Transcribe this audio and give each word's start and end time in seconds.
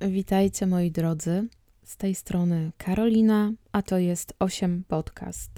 Witajcie 0.00 0.66
moi 0.66 0.90
drodzy. 0.90 1.48
Z 1.84 1.96
tej 1.96 2.14
strony 2.14 2.72
Karolina, 2.78 3.52
a 3.72 3.82
to 3.82 3.98
jest 3.98 4.34
8 4.38 4.84
Podcast. 4.88 5.50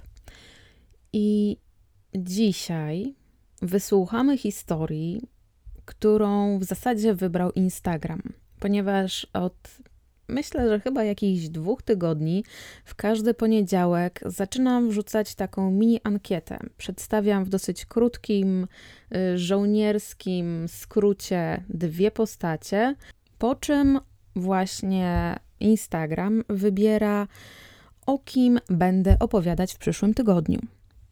I 1.12 1.56
dzisiaj 2.14 3.14
wysłuchamy 3.62 4.38
historii, 4.38 5.28
którą 5.84 6.58
w 6.58 6.64
zasadzie 6.64 7.14
wybrał 7.14 7.52
Instagram, 7.52 8.22
ponieważ 8.60 9.26
od 9.32 9.68
myślę, 10.28 10.68
że 10.68 10.80
chyba 10.80 11.04
jakichś 11.04 11.48
dwóch 11.48 11.82
tygodni 11.82 12.44
w 12.84 12.94
każdy 12.94 13.34
poniedziałek 13.34 14.20
zaczynam 14.26 14.88
wrzucać 14.88 15.34
taką 15.34 15.70
mini 15.70 16.00
ankietę. 16.04 16.58
Przedstawiam 16.76 17.44
w 17.44 17.48
dosyć 17.48 17.86
krótkim, 17.86 18.66
y, 19.16 19.38
żołnierskim 19.38 20.68
skrócie 20.68 21.64
dwie 21.68 22.10
postacie, 22.10 22.96
po 23.38 23.54
czym 23.54 24.00
właśnie 24.36 25.36
Instagram 25.60 26.42
wybiera, 26.48 27.26
o 28.06 28.18
kim 28.18 28.58
będę 28.68 29.16
opowiadać 29.18 29.74
w 29.74 29.78
przyszłym 29.78 30.14
tygodniu. 30.14 30.60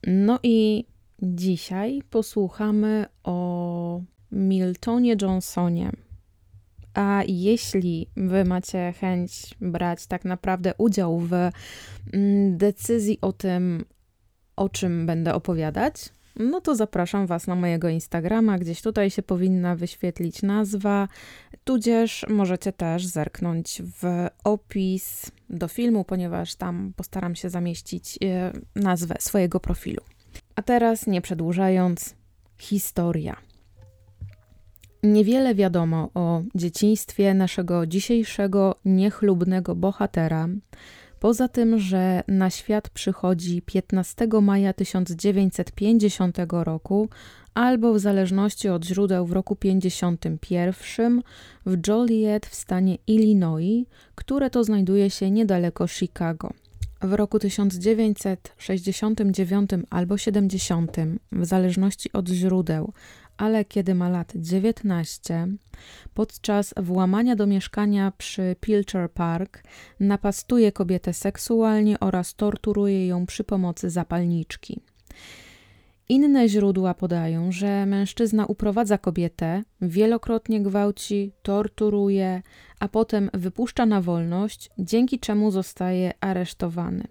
No 0.07 0.39
i 0.43 0.85
dzisiaj 1.23 2.03
posłuchamy 2.11 3.07
o 3.25 4.01
Miltonie 4.33 5.17
Johnsonie. 5.23 5.91
A 6.95 7.23
jeśli 7.27 8.07
wy 8.17 8.45
macie 8.45 8.93
chęć 9.01 9.55
brać 9.61 10.07
tak 10.07 10.25
naprawdę 10.25 10.75
udział 10.79 11.19
w 11.19 11.33
mm, 11.33 12.57
decyzji 12.57 13.19
o 13.21 13.33
tym, 13.33 13.85
o 14.57 14.69
czym 14.69 15.07
będę 15.07 15.35
opowiadać, 15.35 15.95
no 16.37 16.61
to 16.61 16.75
zapraszam 16.75 17.27
Was 17.27 17.47
na 17.47 17.55
mojego 17.55 17.89
Instagrama. 17.89 18.59
Gdzieś 18.59 18.83
tutaj 18.83 19.11
się 19.11 19.23
powinna 19.23 19.77
wyświetlić 19.77 20.43
nazwa, 20.43 21.09
tudzież 21.65 22.27
możecie 22.29 22.73
też 22.73 23.07
zerknąć 23.07 23.83
w 24.01 24.27
opis 24.45 25.31
do 25.51 25.69
filmu, 25.69 26.05
ponieważ 26.05 26.55
tam 26.55 26.93
postaram 26.97 27.35
się 27.35 27.51
zamieścić 27.51 28.19
e, 28.25 28.53
nazwę 28.77 29.15
swojego 29.19 29.61
profilu. 29.61 30.03
A 30.57 30.63
teraz, 30.63 31.07
nie 31.07 31.21
przedłużając, 31.21 32.15
historia. 32.59 33.37
Niewiele 35.03 35.55
wiadomo 35.55 36.11
o 36.15 36.43
dzieciństwie 36.55 37.35
naszego 37.35 37.87
dzisiejszego 37.87 38.75
niechlubnego 38.85 39.75
bohatera, 39.75 40.49
poza 41.21 41.49
tym, 41.49 41.79
że 41.79 42.23
na 42.29 42.51
świat 42.51 42.91
przychodzi 42.91 43.63
15 43.63 44.29
maja 44.43 44.73
1950 44.73 46.37
roku, 46.51 47.09
albo 47.55 47.95
w 47.95 47.99
zależności 47.99 48.69
od 48.69 48.85
źródeł 48.85 49.27
w 49.27 49.33
roku 49.33 49.57
51 49.57 51.23
w 51.67 51.87
Joliet 51.87 52.47
w 52.47 52.55
stanie 52.55 52.99
Illinois, 53.07 53.87
które 54.15 54.51
to 54.51 54.65
znajduje 54.65 55.11
się 55.11 55.31
niedaleko 55.31 55.89
Chicago. 55.89 56.51
W 57.03 57.13
roku 57.13 57.39
1969 57.39 59.71
albo 59.91 60.19
70, 60.19 60.97
w 61.33 61.45
zależności 61.45 62.13
od 62.13 62.29
źródeł, 62.29 62.93
ale 63.37 63.65
kiedy 63.65 63.95
ma 63.95 64.09
lat 64.09 64.33
19, 64.37 65.49
podczas 66.15 66.75
włamania 66.77 67.37
do 67.37 67.47
mieszkania 67.47 68.13
przy 68.19 68.57
Pilcher 68.61 69.11
Park 69.11 69.63
napastuje 70.01 70.73
kobietę 70.73 71.13
seksualnie 71.13 72.01
oraz 72.01 72.35
torturuje 72.35 73.07
ją 73.07 73.27
przy 73.27 73.45
pomocy 73.45 73.91
zapalniczki. 73.91 74.81
Inne 76.09 76.49
źródła 76.49 76.95
podają, 76.95 77.53
że 77.53 77.87
mężczyzna 77.87 78.47
uprowadza 78.47 78.99
kobietę, 78.99 79.63
wielokrotnie 79.81 80.63
gwałci, 80.63 81.33
torturuje, 81.43 82.43
a 82.81 82.89
potem 82.89 83.31
wypuszcza 83.35 83.87
na 83.87 84.01
wolność, 84.01 84.71
dzięki 84.79 85.19
czemu 85.19 85.51
zostaje 85.51 86.13
aresztowany. 86.21 87.05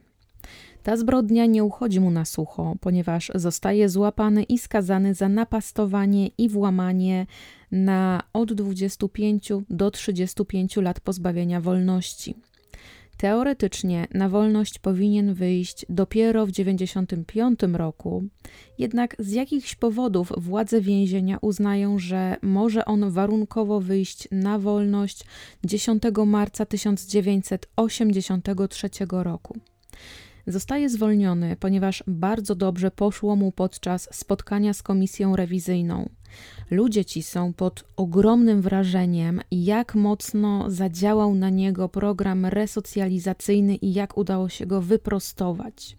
Ta 0.84 0.98
zbrodnia 0.98 1.46
nie 1.46 1.64
uchodzi 1.64 2.00
mu 2.00 2.12
na 2.12 2.26
sucho, 2.26 2.76
ponieważ 2.82 3.32
zostaje 3.36 3.90
złapany 3.90 4.44
i 4.44 4.58
skazany 4.58 5.14
za 5.14 5.30
napastowanie 5.30 6.28
i 6.28 6.50
włamanie 6.50 7.26
na 7.72 8.24
od 8.34 8.54
25 8.54 9.50
do 9.70 9.92
35 9.92 10.78
lat 10.78 11.00
pozbawienia 11.00 11.62
wolności. 11.62 12.36
Teoretycznie 13.24 14.08
na 14.14 14.30
wolność 14.30 14.80
powinien 14.80 15.34
wyjść 15.34 15.86
dopiero 15.90 16.46
w 16.46 16.52
95 16.52 17.60
roku, 17.74 18.24
jednak 18.78 19.16
z 19.20 19.32
jakichś 19.32 19.76
powodów 19.76 20.34
władze 20.38 20.82
więzienia 20.82 21.38
uznają, 21.42 22.00
że 22.00 22.36
może 22.42 22.86
on 22.86 23.12
warunkowo 23.12 23.80
wyjść 23.80 24.28
na 24.32 24.60
wolność 24.60 25.24
10 25.64 26.04
marca 26.26 26.66
1983 26.66 28.90
roku. 29.10 29.58
Zostaje 30.48 30.90
zwolniony, 30.90 31.56
ponieważ 31.60 32.04
bardzo 32.08 32.56
dobrze 32.56 32.92
poszło 32.92 33.36
mu 33.36 33.52
podczas 33.52 34.10
spotkania 34.12 34.74
z 34.74 34.84
komisją 34.84 35.36
rewizyjną. 35.36 36.10
Ludzie 36.74 37.06
ci 37.06 37.24
są 37.24 37.54
pod 37.54 37.84
ogromnym 37.96 38.62
wrażeniem, 38.62 39.42
jak 39.52 39.96
mocno 39.96 40.70
zadziałał 40.70 41.36
na 41.36 41.50
niego 41.50 41.90
program 41.90 42.46
resocjalizacyjny 42.46 43.76
i 43.76 43.94
jak 43.94 44.18
udało 44.18 44.50
się 44.50 44.66
go 44.66 44.82
wyprostować. 44.82 45.98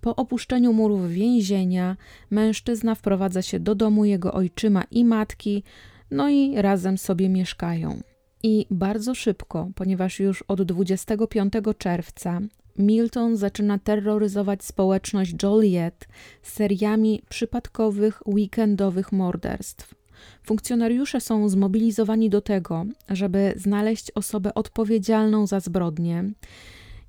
Po 0.00 0.16
opuszczeniu 0.16 0.72
murów 0.72 1.10
więzienia, 1.10 1.96
mężczyzna 2.30 2.94
wprowadza 2.94 3.42
się 3.42 3.60
do 3.60 3.74
domu 3.74 4.04
jego 4.04 4.32
ojczyma 4.32 4.84
i 4.90 5.04
matki, 5.04 5.62
no 6.10 6.28
i 6.28 6.54
razem 6.56 6.98
sobie 6.98 7.28
mieszkają. 7.28 8.00
I 8.42 8.66
bardzo 8.70 9.14
szybko, 9.14 9.70
ponieważ 9.74 10.20
już 10.20 10.42
od 10.42 10.62
25 10.62 11.52
czerwca 11.78 12.40
Milton 12.78 13.36
zaczyna 13.36 13.78
terroryzować 13.78 14.64
społeczność 14.64 15.34
Joliet 15.42 16.08
seriami 16.42 17.22
przypadkowych, 17.28 18.22
weekendowych 18.26 19.12
morderstw. 19.12 19.94
Funkcjonariusze 20.42 21.20
są 21.20 21.48
zmobilizowani 21.48 22.30
do 22.30 22.40
tego, 22.40 22.84
żeby 23.08 23.52
znaleźć 23.56 24.10
osobę 24.14 24.54
odpowiedzialną 24.54 25.46
za 25.46 25.60
zbrodnię. 25.60 26.24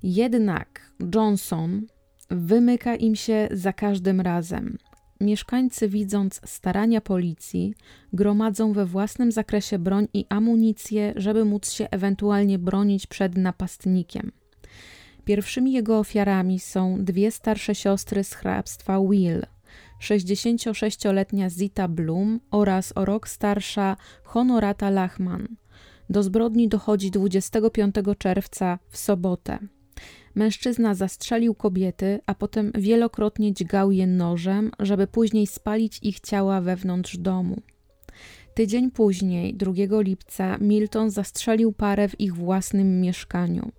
Jednak 0.02 0.92
Johnson 1.14 1.86
wymyka 2.30 2.96
im 2.96 3.16
się 3.16 3.48
za 3.50 3.72
każdym 3.72 4.20
razem. 4.20 4.78
Mieszkańcy, 5.20 5.88
widząc 5.88 6.40
starania 6.44 7.00
policji, 7.00 7.74
gromadzą 8.12 8.72
we 8.72 8.86
własnym 8.86 9.32
zakresie 9.32 9.78
broń 9.78 10.08
i 10.14 10.26
amunicję, 10.28 11.12
żeby 11.16 11.44
móc 11.44 11.70
się 11.70 11.88
ewentualnie 11.90 12.58
bronić 12.58 13.06
przed 13.06 13.36
napastnikiem. 13.36 14.32
Pierwszymi 15.24 15.72
jego 15.72 15.98
ofiarami 15.98 16.60
są 16.60 17.04
dwie 17.04 17.30
starsze 17.30 17.74
siostry 17.74 18.24
z 18.24 18.34
hrabstwa 18.34 19.00
Will, 19.10 19.42
66-letnia 20.00 21.50
Zita 21.50 21.88
Bloom 21.88 22.40
oraz 22.50 22.92
o 22.94 23.04
rok 23.04 23.28
starsza 23.28 23.96
Honorata 24.22 24.90
Lachman. 24.90 25.48
Do 26.10 26.22
zbrodni 26.22 26.68
dochodzi 26.68 27.10
25 27.10 27.94
czerwca 28.18 28.78
w 28.88 28.96
sobotę. 28.96 29.58
Mężczyzna 30.34 30.94
zastrzelił 30.94 31.54
kobiety, 31.54 32.20
a 32.26 32.34
potem 32.34 32.72
wielokrotnie 32.74 33.52
dźgał 33.52 33.92
je 33.92 34.06
nożem, 34.06 34.70
żeby 34.78 35.06
później 35.06 35.46
spalić 35.46 35.98
ich 36.02 36.20
ciała 36.20 36.60
wewnątrz 36.60 37.16
domu. 37.16 37.62
Tydzień 38.54 38.90
później, 38.90 39.54
2 39.54 39.72
lipca, 40.00 40.58
Milton 40.58 41.10
zastrzelił 41.10 41.72
parę 41.72 42.08
w 42.08 42.20
ich 42.20 42.34
własnym 42.34 43.00
mieszkaniu. 43.00 43.72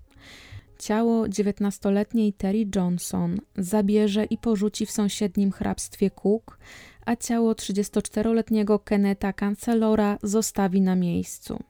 Ciało 0.79 1.29
dziewiętnastoletniej 1.29 2.33
Terry 2.33 2.67
Johnson 2.75 3.37
zabierze 3.57 4.25
i 4.25 4.37
porzuci 4.37 4.85
w 4.85 4.91
sąsiednim 4.91 5.51
hrabstwie 5.51 6.11
Cook, 6.11 6.57
a 7.05 7.15
ciało 7.15 7.53
34-letniego 7.53 8.79
Keneta 8.79 9.33
Kancelora 9.33 10.17
zostawi 10.23 10.81
na 10.81 10.95
miejscu. 10.95 11.63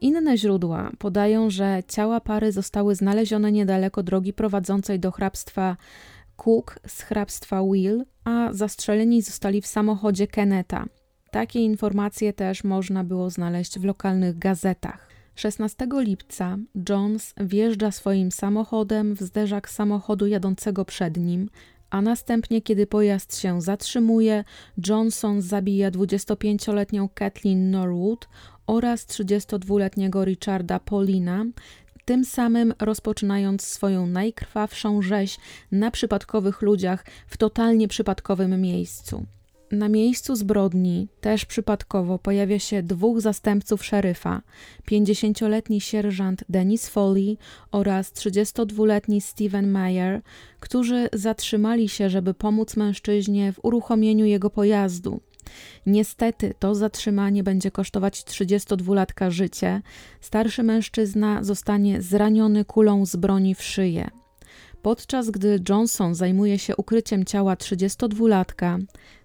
Inne 0.00 0.38
źródła 0.38 0.90
podają, 0.98 1.50
że 1.50 1.82
ciała 1.88 2.20
pary 2.20 2.52
zostały 2.52 2.94
znalezione 2.94 3.52
niedaleko 3.52 4.02
drogi 4.02 4.32
prowadzącej 4.32 5.00
do 5.00 5.10
hrabstwa 5.10 5.76
Cook 6.36 6.78
z 6.86 7.02
hrabstwa 7.02 7.62
Will, 7.62 8.04
a 8.24 8.48
zastrzeleni 8.52 9.22
zostali 9.22 9.62
w 9.62 9.66
samochodzie 9.66 10.26
Keneta. 10.26 10.86
Takie 11.30 11.64
informacje 11.64 12.32
też 12.32 12.64
można 12.64 13.04
było 13.04 13.30
znaleźć 13.30 13.78
w 13.78 13.84
lokalnych 13.84 14.38
gazetach. 14.38 15.11
16 15.34 15.86
lipca 15.92 16.58
Jones 16.88 17.34
wjeżdża 17.40 17.90
swoim 17.90 18.32
samochodem 18.32 19.14
w 19.14 19.20
zderzak 19.20 19.70
samochodu 19.70 20.26
jadącego 20.26 20.84
przed 20.84 21.16
nim, 21.16 21.50
a 21.90 22.02
następnie, 22.02 22.62
kiedy 22.62 22.86
pojazd 22.86 23.38
się 23.38 23.60
zatrzymuje, 23.60 24.44
Johnson 24.88 25.42
zabija 25.42 25.90
25-letnią 25.90 27.08
Kathleen 27.14 27.70
Norwood 27.70 28.28
oraz 28.66 29.06
32-letniego 29.06 30.24
Richarda 30.24 30.78
Paulina, 30.78 31.44
tym 32.04 32.24
samym 32.24 32.74
rozpoczynając 32.80 33.62
swoją 33.62 34.06
najkrwawszą 34.06 35.02
rzeź 35.02 35.38
na 35.72 35.90
przypadkowych 35.90 36.62
ludziach 36.62 37.04
w 37.26 37.36
totalnie 37.36 37.88
przypadkowym 37.88 38.60
miejscu. 38.60 39.26
Na 39.72 39.88
miejscu 39.88 40.36
zbrodni 40.36 41.08
też 41.20 41.44
przypadkowo 41.44 42.18
pojawia 42.18 42.58
się 42.58 42.82
dwóch 42.82 43.20
zastępców 43.20 43.84
szeryfa: 43.84 44.42
50-letni 44.90 45.80
sierżant 45.80 46.44
Dennis 46.48 46.88
Foley 46.88 47.38
oraz 47.70 48.12
32-letni 48.12 49.20
Steven 49.20 49.70
Meyer, 49.70 50.22
którzy 50.60 51.08
zatrzymali 51.12 51.88
się, 51.88 52.10
żeby 52.10 52.34
pomóc 52.34 52.76
mężczyźnie 52.76 53.52
w 53.52 53.64
uruchomieniu 53.64 54.24
jego 54.24 54.50
pojazdu. 54.50 55.20
Niestety 55.86 56.54
to 56.58 56.74
zatrzymanie 56.74 57.42
będzie 57.42 57.70
kosztować 57.70 58.20
32-latka 58.20 59.30
życie. 59.30 59.82
Starszy 60.20 60.62
mężczyzna 60.62 61.44
zostanie 61.44 62.02
zraniony 62.02 62.64
kulą 62.64 63.06
z 63.06 63.16
broni 63.16 63.54
w 63.54 63.62
szyję. 63.62 64.21
Podczas 64.82 65.30
gdy 65.30 65.60
Johnson 65.68 66.14
zajmuje 66.14 66.58
się 66.58 66.76
ukryciem 66.76 67.24
ciała 67.24 67.54
32-latka, 67.54 68.78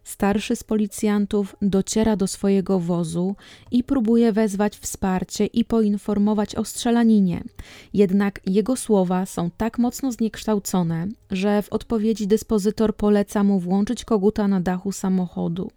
starszy 0.03 0.55
z 0.55 0.63
policjantów 0.63 1.55
dociera 1.61 2.15
do 2.15 2.27
swojego 2.27 2.79
wozu 2.79 3.35
i 3.71 3.83
próbuje 3.83 4.31
wezwać 4.31 4.77
wsparcie 4.77 5.45
i 5.45 5.65
poinformować 5.65 6.55
o 6.55 6.65
strzelaninie. 6.65 7.43
Jednak 7.93 8.39
jego 8.45 8.75
słowa 8.75 9.25
są 9.25 9.51
tak 9.57 9.79
mocno 9.79 10.11
zniekształcone, 10.11 11.07
że 11.31 11.61
w 11.61 11.73
odpowiedzi 11.73 12.27
dyspozytor 12.27 12.95
poleca 12.95 13.43
mu 13.43 13.59
włączyć 13.59 14.05
koguta 14.05 14.47
na 14.47 14.61
dachu 14.61 14.91
samochodu. 14.91 15.71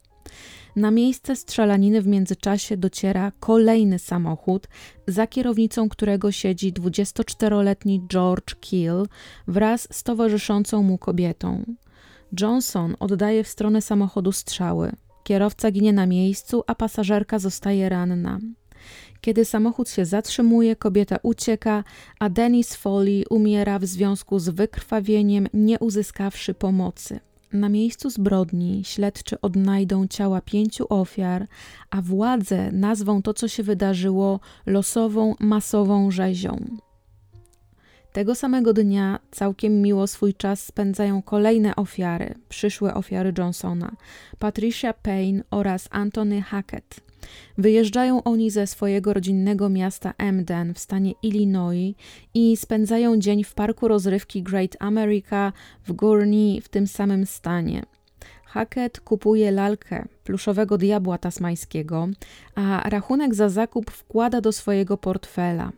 Na 0.76 0.90
miejsce 0.90 1.36
strzelaniny 1.36 2.02
w 2.02 2.06
międzyczasie 2.06 2.76
dociera 2.76 3.32
kolejny 3.40 3.98
samochód, 3.98 4.68
za 5.06 5.26
kierownicą 5.26 5.88
którego 5.88 6.32
siedzi 6.32 6.72
24-letni 6.72 8.06
George 8.08 8.54
Keel 8.54 9.06
wraz 9.48 9.88
z 9.90 10.02
towarzyszącą 10.02 10.82
mu 10.82 10.98
kobietą. 10.98 11.64
Johnson 12.40 12.96
oddaje 13.00 13.44
w 13.44 13.48
stronę 13.48 13.82
samochodu 13.82 14.32
strzały. 14.32 14.92
Kierowca 15.22 15.70
ginie 15.70 15.92
na 15.92 16.06
miejscu, 16.06 16.62
a 16.66 16.74
pasażerka 16.74 17.38
zostaje 17.38 17.88
ranna. 17.88 18.38
Kiedy 19.20 19.44
samochód 19.44 19.90
się 19.90 20.04
zatrzymuje, 20.04 20.76
kobieta 20.76 21.18
ucieka, 21.22 21.84
a 22.18 22.28
Dennis 22.28 22.74
Foley 22.74 23.24
umiera 23.30 23.78
w 23.78 23.84
związku 23.84 24.38
z 24.38 24.48
wykrwawieniem, 24.48 25.48
nie 25.54 25.78
uzyskawszy 25.78 26.54
pomocy. 26.54 27.20
Na 27.52 27.68
miejscu 27.68 28.10
zbrodni 28.10 28.82
śledczy 28.84 29.40
odnajdą 29.40 30.06
ciała 30.06 30.40
pięciu 30.40 30.86
ofiar, 30.88 31.46
a 31.90 32.02
władze 32.02 32.72
nazwą 32.72 33.22
to, 33.22 33.34
co 33.34 33.48
się 33.48 33.62
wydarzyło, 33.62 34.40
losową, 34.66 35.34
masową 35.40 36.10
rzezią. 36.10 36.66
Tego 38.12 38.34
samego 38.34 38.72
dnia 38.72 39.18
całkiem 39.30 39.82
miło 39.82 40.06
swój 40.06 40.34
czas 40.34 40.66
spędzają 40.66 41.22
kolejne 41.22 41.76
ofiary, 41.76 42.34
przyszłe 42.48 42.94
ofiary 42.94 43.32
Johnsona, 43.38 43.92
Patricia 44.38 44.92
Payne 44.92 45.42
oraz 45.50 45.88
Anthony 45.90 46.42
Hackett. 46.42 47.09
Wyjeżdżają 47.58 48.22
oni 48.22 48.50
ze 48.50 48.66
swojego 48.66 49.14
rodzinnego 49.14 49.68
miasta 49.68 50.14
Emden 50.18 50.74
w 50.74 50.78
stanie 50.78 51.12
Illinois 51.22 51.94
i 52.34 52.56
spędzają 52.56 53.18
dzień 53.18 53.44
w 53.44 53.54
parku 53.54 53.88
rozrywki 53.88 54.42
Great 54.42 54.76
America 54.78 55.52
w 55.86 55.92
Gurney 55.92 56.60
w 56.60 56.68
tym 56.68 56.86
samym 56.86 57.26
stanie. 57.26 57.82
Hackett 58.44 59.00
kupuje 59.00 59.50
lalkę 59.50 60.08
pluszowego 60.24 60.78
diabła 60.78 61.18
tasmańskiego, 61.18 62.08
a 62.54 62.90
rachunek 62.90 63.34
za 63.34 63.48
zakup 63.48 63.90
wkłada 63.90 64.40
do 64.40 64.52
swojego 64.52 64.96
portfela. 64.96 65.72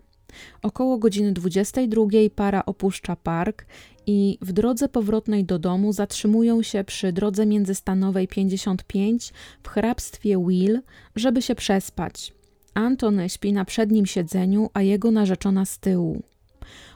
Około 0.63 0.99
godziny 0.99 1.33
22 1.33 2.07
para 2.35 2.65
opuszcza 2.65 3.17
park 3.17 3.67
i 4.07 4.39
w 4.41 4.53
drodze 4.53 4.89
powrotnej 4.89 5.45
do 5.45 5.59
domu 5.59 5.93
zatrzymują 5.93 6.63
się 6.63 6.85
przy 6.85 7.13
drodze 7.13 7.47
międzystanowej 7.47 8.29
55 8.29 9.33
w 9.63 9.69
hrabstwie 9.69 10.39
Will, 10.49 10.81
żeby 11.17 11.43
się 11.43 11.55
przespać. 11.55 12.33
Antony 12.75 13.29
śpi 13.29 13.53
na 13.53 13.65
przednim 13.65 14.07
siedzeniu, 14.07 14.71
a 14.75 14.83
jego 14.83 15.11
narzeczona 15.11 15.65
z 15.65 15.79
tyłu. 15.79 16.23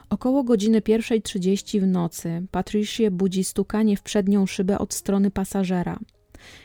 Około 0.09 0.43
godziny 0.43 0.81
1.30 0.81 1.81
w 1.81 1.87
nocy 1.87 2.45
Patricia 2.51 3.11
budzi 3.11 3.43
stukanie 3.43 3.97
w 3.97 4.01
przednią 4.01 4.45
szybę 4.45 4.79
od 4.79 4.93
strony 4.93 5.31
pasażera. 5.31 5.99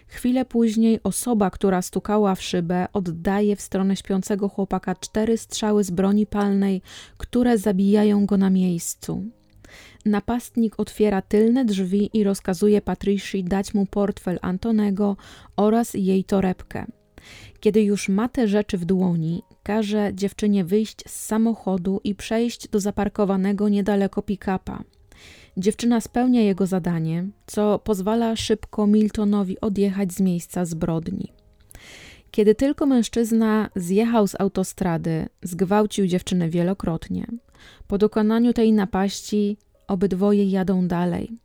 Chwilę 0.07 0.45
później 0.45 1.01
osoba, 1.03 1.51
która 1.51 1.83
stukała 1.83 2.35
w 2.35 2.43
szybę, 2.43 2.87
oddaje 2.93 3.57
w 3.57 3.61
stronę 3.61 3.97
śpiącego 3.97 4.49
chłopaka 4.49 4.95
cztery 4.95 5.39
strzały 5.39 5.85
z 5.85 5.91
broni 5.91 6.27
palnej, 6.27 6.83
które 7.17 7.59
zabijają 7.59 8.27
go 8.27 8.37
na 8.37 8.51
miejscu. 8.51 9.25
Napastnik 10.05 10.81
otwiera 10.81 11.23
tylne 11.23 11.65
drzwi 11.65 12.11
i 12.13 12.25
rozkazuje 12.25 12.81
Patricji 12.81 13.45
dać 13.45 13.75
mu 13.75 13.87
portfel 13.87 14.39
Antonego 14.43 15.17
oraz 15.57 15.95
jej 15.95 16.25
torebkę. 16.25 16.87
Kiedy 17.61 17.83
już 17.83 18.09
ma 18.09 18.29
te 18.29 18.49
rzeczy 18.49 18.79
w 18.79 18.85
dłoni, 18.85 19.43
każe 19.63 20.11
dziewczynie 20.15 20.65
wyjść 20.65 20.99
z 21.09 21.27
samochodu 21.27 22.01
i 22.05 22.15
przejść 22.15 22.69
do 22.69 22.81
zaparkowanego 22.81 23.69
niedaleko 23.69 24.23
pick-upa. 24.23 24.85
Dziewczyna 25.57 26.01
spełnia 26.01 26.41
jego 26.41 26.67
zadanie, 26.67 27.27
co 27.47 27.79
pozwala 27.79 28.37
szybko 28.37 28.87
Miltonowi 28.87 29.61
odjechać 29.61 30.13
z 30.13 30.21
miejsca 30.21 30.65
zbrodni. 30.65 31.33
Kiedy 32.31 32.55
tylko 32.55 32.87
mężczyzna 32.87 33.71
zjechał 33.77 34.27
z 34.27 34.41
autostrady, 34.41 35.27
zgwałcił 35.43 36.07
dziewczynę 36.07 36.49
wielokrotnie. 36.49 37.27
Po 37.87 37.99
dokonaniu 37.99 38.53
tej 38.53 38.73
napaści 38.73 39.57
obydwoje 39.93 40.45
jadą 40.45 40.89
dalej. 40.89 41.39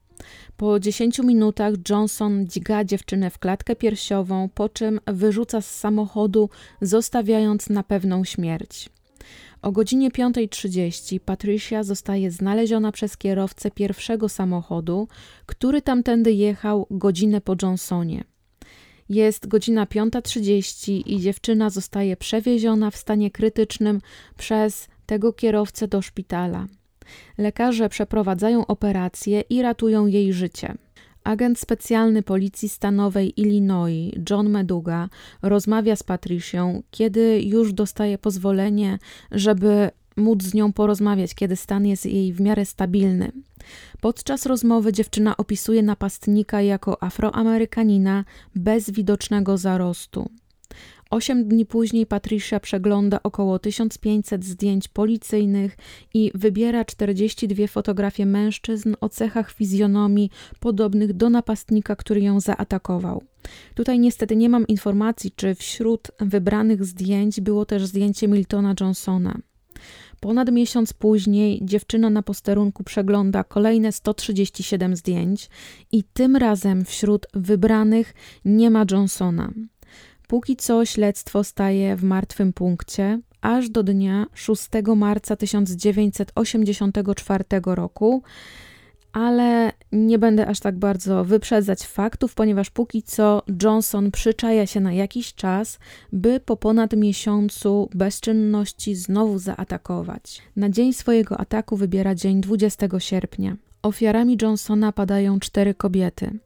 Po 0.58 0.80
10 0.80 1.20
minutach 1.20 1.74
Johnson 1.90 2.48
dźga 2.48 2.84
dziewczynę 2.84 3.30
w 3.30 3.40
klatkę 3.40 3.76
piersiową, 3.76 4.50
po 4.50 4.70
czym 4.70 5.00
wyrzuca 5.08 5.62
z 5.62 5.76
samochodu, 5.76 6.50
zostawiając 6.82 7.70
na 7.70 7.84
pewną 7.84 8.24
śmierć. 8.24 8.90
O 9.62 9.72
godzinie 9.72 10.10
5.30 10.12 11.20
Patricia 11.20 11.84
zostaje 11.84 12.32
znaleziona 12.32 12.92
przez 12.92 13.18
kierowcę 13.18 13.72
pierwszego 13.72 14.30
samochodu, 14.30 15.08
który 15.46 15.82
tamtędy 15.82 16.32
jechał 16.32 16.88
godzinę 16.92 17.42
po 17.42 17.56
Johnsonie. 17.62 18.24
Jest 19.10 19.48
godzina 19.48 19.86
5.30 19.86 21.02
i 21.06 21.20
dziewczyna 21.20 21.70
zostaje 21.70 22.18
przewieziona 22.18 22.92
w 22.92 22.98
stanie 22.98 23.32
krytycznym 23.32 24.02
przez 24.38 24.88
tego 25.06 25.34
kierowcę 25.34 25.88
do 25.88 26.02
szpitala. 26.02 26.68
Lekarze 27.38 27.90
przeprowadzają 27.90 28.68
operację 28.68 29.42
i 29.50 29.62
ratują 29.62 30.08
jej 30.08 30.34
życie. 30.34 30.76
Agent 31.24 31.60
specjalny 31.60 32.24
Policji 32.24 32.70
Stanowej 32.70 33.42
Illinois, 33.42 34.12
John 34.30 34.50
Meduga, 34.50 35.10
rozmawia 35.42 35.96
z 35.96 36.04
Patricią, 36.04 36.84
kiedy 36.92 37.42
już 37.42 37.74
dostaje 37.74 38.18
pozwolenie, 38.18 39.00
żeby 39.32 39.90
móc 40.18 40.44
z 40.44 40.54
nią 40.54 40.74
porozmawiać, 40.74 41.36
kiedy 41.36 41.56
stan 41.56 41.86
jest 41.86 42.06
jej 42.06 42.34
w 42.34 42.42
miarę 42.42 42.66
stabilny. 42.66 43.32
Podczas 44.02 44.46
rozmowy 44.46 44.94
dziewczyna 44.94 45.38
opisuje 45.38 45.84
napastnika 45.84 46.62
jako 46.62 47.04
afroamerykanina 47.04 48.26
bez 48.56 48.90
widocznego 48.90 49.58
zarostu. 49.58 50.30
Osiem 51.10 51.48
dni 51.48 51.66
później 51.66 52.06
Patricia 52.06 52.60
przegląda 52.60 53.20
około 53.24 53.60
1500 53.60 54.46
zdjęć 54.46 54.88
policyjnych 54.88 55.78
i 56.14 56.32
wybiera 56.36 56.86
42 56.86 57.68
fotografie 57.68 58.26
mężczyzn 58.26 58.96
o 59.02 59.10
cechach 59.10 59.52
fizjonomii 59.52 60.30
podobnych 60.60 61.14
do 61.14 61.30
napastnika, 61.30 61.96
który 61.96 62.22
ją 62.22 62.40
zaatakował. 62.40 63.24
Tutaj 63.76 64.00
niestety 64.00 64.36
nie 64.36 64.50
mam 64.50 64.68
informacji, 64.68 65.32
czy 65.36 65.56
wśród 65.56 66.12
wybranych 66.20 66.86
zdjęć 66.86 67.42
było 67.42 67.66
też 67.66 67.86
zdjęcie 67.86 68.28
Miltona 68.28 68.74
Johnsona. 68.80 69.38
Ponad 70.20 70.52
miesiąc 70.52 70.94
później 70.94 71.60
dziewczyna 71.62 72.10
na 72.10 72.24
posterunku 72.24 72.84
przegląda 72.84 73.44
kolejne 73.44 73.92
137 73.92 74.96
zdjęć 74.96 75.50
i 75.92 76.04
tym 76.04 76.36
razem 76.36 76.86
wśród 76.86 77.28
wybranych 77.34 78.14
nie 78.46 78.70
ma 78.70 78.86
Johnsona. 78.92 79.52
Póki 80.28 80.56
co 80.56 80.86
śledztwo 80.86 81.44
staje 81.44 81.96
w 81.96 82.04
martwym 82.04 82.54
punkcie, 82.54 83.20
aż 83.42 83.70
do 83.70 83.84
dnia 83.84 84.26
6 84.34 84.68
marca 84.96 85.36
1984 85.36 87.44
roku, 87.66 88.24
ale 89.14 89.72
nie 89.92 90.20
będę 90.20 90.48
aż 90.48 90.60
tak 90.60 90.80
bardzo 90.80 91.26
wyprzedzać 91.26 91.84
faktów, 91.84 92.36
ponieważ 92.36 92.70
póki 92.70 93.04
co 93.04 93.44
Johnson 93.64 94.12
przyczaja 94.12 94.66
się 94.66 94.80
na 94.80 94.94
jakiś 94.94 95.34
czas, 95.34 95.80
by 96.14 96.40
po 96.40 96.58
ponad 96.58 96.94
miesiącu 96.94 97.90
bezczynności 97.96 98.96
znowu 98.96 99.40
zaatakować. 99.40 100.42
Na 100.56 100.70
dzień 100.70 100.94
swojego 100.94 101.38
ataku 101.38 101.78
wybiera 101.78 102.16
dzień 102.16 102.42
20 102.42 102.88
sierpnia. 103.00 103.58
Ofiarami 103.82 104.38
Johnsona 104.42 104.92
padają 104.92 105.40
cztery 105.40 105.74
kobiety 105.74 106.40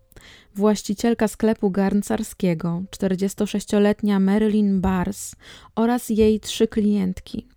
właścicielka 0.55 1.27
sklepu 1.27 1.71
garncarskiego, 1.71 2.83
46-letnia 2.91 4.19
Marilyn 4.19 4.81
Bars 4.81 5.35
oraz 5.75 6.09
jej 6.09 6.39
trzy 6.39 6.67
klientki. 6.67 7.47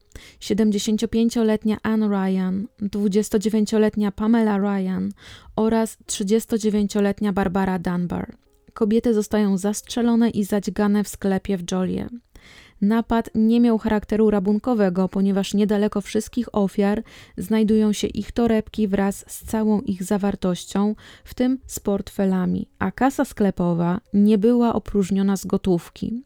75-letnia 0.41 1.77
Anne 1.83 2.09
Ryan, 2.09 2.67
29-letnia 2.83 4.13
Pamela 4.13 4.59
Ryan 4.59 5.09
oraz 5.57 5.99
39-letnia 6.07 7.33
Barbara 7.33 7.79
Dunbar. 7.79 8.37
kobiety 8.75 9.15
zostają 9.15 9.59
zastrzelone 9.59 10.31
i 10.31 10.45
zadźgane 10.45 11.05
w 11.05 11.09
sklepie 11.09 11.57
w 11.57 11.71
Jolie. 11.73 12.09
Napad 12.81 13.31
nie 13.35 13.61
miał 13.61 13.79
charakteru 13.79 14.31
rabunkowego, 14.31 15.09
ponieważ 15.09 15.55
niedaleko 15.55 16.01
wszystkich 16.01 16.55
ofiar 16.55 17.03
znajdują 17.39 17.93
się 17.93 18.07
ich 18.07 18.33
torebki 18.33 18.89
wraz 18.89 19.25
z 19.29 19.45
całą 19.45 19.81
ich 19.81 20.03
zawartością, 20.03 20.95
w 21.25 21.35
tym 21.35 21.59
z 21.67 21.81
portfelami, 21.81 22.69
a 22.79 22.91
kasa 22.91 23.25
sklepowa 23.25 24.01
nie 24.15 24.39
była 24.39 24.75
opróżniona 24.75 25.37
z 25.37 25.47
gotówki. 25.47 26.23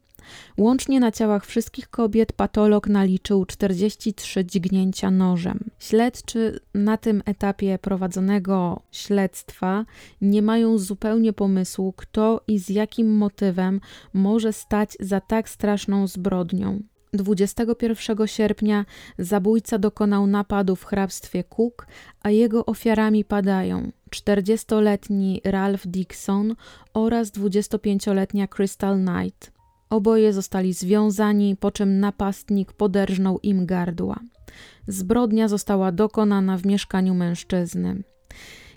Łącznie 0.57 0.99
na 0.99 1.11
ciałach 1.11 1.45
wszystkich 1.45 1.89
kobiet 1.89 2.33
patolog 2.33 2.87
naliczył 2.87 3.45
43 3.45 4.45
dźgnięcia 4.45 5.11
nożem. 5.11 5.59
Śledczy 5.79 6.59
na 6.73 6.97
tym 6.97 7.23
etapie 7.25 7.79
prowadzonego 7.81 8.81
śledztwa 8.91 9.85
nie 10.21 10.41
mają 10.41 10.77
zupełnie 10.77 11.33
pomysłu, 11.33 11.93
kto 11.97 12.41
i 12.47 12.59
z 12.59 12.69
jakim 12.69 13.17
motywem 13.17 13.81
może 14.13 14.53
stać 14.53 14.97
za 14.99 15.21
tak 15.21 15.49
straszną 15.49 16.07
zbrodnią. 16.07 16.81
21 17.13 18.27
sierpnia 18.27 18.85
zabójca 19.19 19.77
dokonał 19.77 20.27
napadu 20.27 20.75
w 20.75 20.85
hrabstwie 20.85 21.43
Cook, 21.43 21.87
a 22.23 22.29
jego 22.29 22.65
ofiarami 22.65 23.25
padają 23.25 23.91
40-letni 24.09 25.41
Ralph 25.43 25.87
Dixon 25.87 26.55
oraz 26.93 27.31
25-letnia 27.31 28.47
Crystal 28.47 28.97
Knight. 29.05 29.58
Oboje 29.89 30.33
zostali 30.33 30.73
związani, 30.73 31.55
po 31.55 31.71
czym 31.71 31.99
napastnik 31.99 32.73
poderżnął 32.73 33.39
im 33.43 33.65
gardła. 33.65 34.19
Zbrodnia 34.87 35.47
została 35.47 35.91
dokonana 35.91 36.57
w 36.57 36.65
mieszkaniu 36.65 37.13
mężczyzny. 37.13 38.03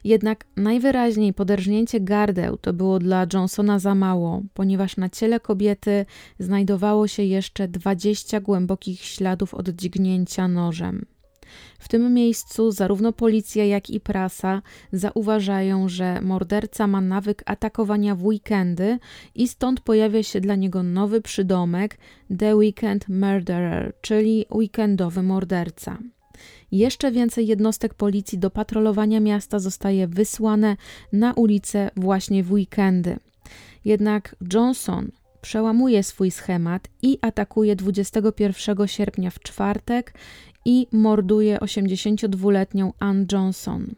Jednak 0.05 0.45
najwyraźniej 0.57 1.33
poderżnięcie 1.33 2.01
gardeł 2.01 2.57
to 2.57 2.73
było 2.73 2.99
dla 2.99 3.27
Johnsona 3.33 3.79
za 3.79 3.95
mało, 3.95 4.43
ponieważ 4.55 4.97
na 4.97 5.09
ciele 5.09 5.41
kobiety 5.41 6.07
znajdowało 6.39 7.09
się 7.09 7.23
jeszcze 7.23 7.69
20 7.69 8.41
głębokich 8.41 9.01
śladów 9.01 9.55
od 9.55 9.69
dźgnięcia 9.69 10.49
nożem. 10.49 11.07
W 11.79 11.89
tym 11.89 12.15
miejscu 12.15 12.71
zarówno 12.71 13.13
policja, 13.13 13.65
jak 13.65 13.91
i 13.91 14.01
prasa 14.01 14.63
zauważają, 14.93 15.89
że 15.89 16.21
morderca 16.21 16.87
ma 16.87 17.01
nawyk 17.01 17.43
atakowania 17.47 18.15
w 18.15 18.25
weekendy 18.25 18.99
i 19.35 19.49
stąd 19.49 19.81
pojawia 19.81 20.23
się 20.23 20.41
dla 20.41 20.55
niego 20.55 20.83
nowy 20.83 21.21
przydomek 21.21 21.99
The 22.39 22.57
Weekend 22.57 23.09
Murderer, 23.09 23.93
czyli 24.01 24.47
weekendowy 24.51 25.23
morderca. 25.23 25.99
Jeszcze 26.73 27.13
więcej 27.13 27.47
jednostek 27.47 27.95
policji 27.95 28.39
do 28.39 28.51
patrolowania 28.51 29.21
miasta 29.21 29.59
zostaje 29.59 30.09
wysłane 30.09 30.77
na 31.13 31.33
ulicę 31.33 31.91
właśnie 31.97 32.45
w 32.45 32.53
weekendy. 32.53 33.17
Jednak 33.85 34.37
Johnson 34.53 35.11
przełamuje 35.41 36.03
swój 36.03 36.31
schemat 36.31 36.89
i 37.03 37.19
atakuje 37.21 37.77
21 37.77 38.89
sierpnia 38.89 39.31
w 39.31 39.39
czwartek 39.39 40.15
i 40.65 40.87
morduje 40.93 41.59
82-letnią 41.59 42.93
Ann 42.99 43.27
Johnson. 43.33 43.95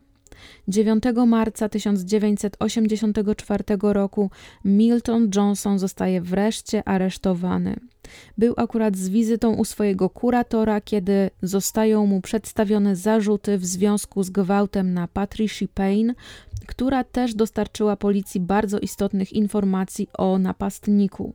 9 0.69 1.05
marca 1.27 1.69
1984 1.69 3.65
roku 3.83 4.31
Milton 4.65 5.31
Johnson 5.35 5.79
zostaje 5.79 6.21
wreszcie 6.21 6.89
aresztowany. 6.89 7.77
Był 8.39 8.55
akurat 8.57 8.97
z 8.97 9.09
wizytą 9.09 9.55
u 9.55 9.65
swojego 9.65 10.11
kuratora, 10.11 10.81
kiedy 10.81 11.31
zostają 11.43 12.07
mu 12.07 12.21
przedstawione 12.21 12.97
zarzuty 12.97 13.59
w 13.59 13.67
związku 13.67 14.23
z 14.23 14.31
gwałtem 14.31 14.95
na 14.95 15.09
Patricia 15.09 15.67
Payne, 15.75 16.15
która 16.67 17.05
też 17.05 17.35
dostarczyła 17.35 17.97
policji 17.97 18.41
bardzo 18.41 18.79
istotnych 18.79 19.33
informacji 19.33 20.09
o 20.19 20.39
napastniku. 20.39 21.35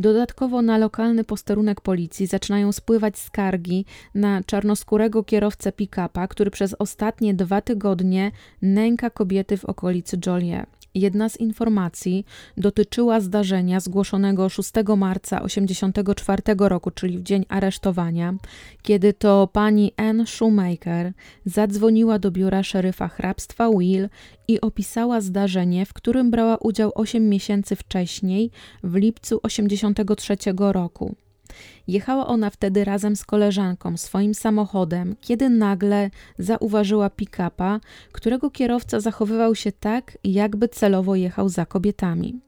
Dodatkowo 0.00 0.62
na 0.62 0.78
lokalny 0.78 1.24
posterunek 1.24 1.80
policji 1.80 2.26
zaczynają 2.26 2.72
spływać 2.72 3.18
skargi 3.18 3.84
na 4.14 4.42
czarnoskórego 4.46 5.24
kierowcę 5.24 5.72
pick-upa, 5.72 6.28
który 6.28 6.50
przez 6.50 6.74
ostatnie 6.78 7.34
dwa 7.34 7.60
tygodnie 7.60 8.30
nęka 8.62 9.10
kobiety 9.10 9.56
w 9.56 9.64
okolicy 9.64 10.18
Joliet. 10.26 10.79
Jedna 10.94 11.28
z 11.28 11.36
informacji 11.36 12.26
dotyczyła 12.56 13.20
zdarzenia 13.20 13.80
zgłoszonego 13.80 14.48
6 14.48 14.72
marca 14.96 15.40
1984 15.40 16.42
roku, 16.58 16.90
czyli 16.90 17.18
w 17.18 17.22
dzień 17.22 17.44
aresztowania, 17.48 18.34
kiedy 18.82 19.12
to 19.12 19.48
pani 19.52 19.92
Anne 19.96 20.26
Shoemaker 20.26 21.12
zadzwoniła 21.44 22.18
do 22.18 22.30
biura 22.30 22.62
szeryfa 22.62 23.08
hrabstwa 23.08 23.70
Will 23.70 24.08
i 24.48 24.60
opisała 24.60 25.20
zdarzenie, 25.20 25.86
w 25.86 25.92
którym 25.92 26.30
brała 26.30 26.56
udział 26.56 26.92
8 26.94 27.28
miesięcy 27.28 27.76
wcześniej, 27.76 28.50
w 28.82 28.94
lipcu 28.94 29.40
1983 29.42 30.36
roku. 30.58 31.14
Jechała 31.88 32.26
ona 32.26 32.50
wtedy 32.50 32.84
razem 32.84 33.16
z 33.16 33.24
koleżanką 33.24 33.96
swoim 33.96 34.34
samochodem, 34.34 35.16
kiedy 35.20 35.48
nagle 35.48 36.10
zauważyła 36.38 37.10
pick-upa, 37.10 37.80
którego 38.12 38.50
kierowca 38.50 39.00
zachowywał 39.00 39.54
się 39.54 39.72
tak, 39.72 40.18
jakby 40.24 40.68
celowo 40.68 41.14
jechał 41.14 41.48
za 41.48 41.66
kobietami. 41.66 42.40